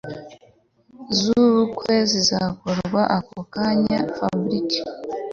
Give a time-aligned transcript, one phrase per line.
[1.17, 4.69] zubukwe zizakorwaAko kanya Fabric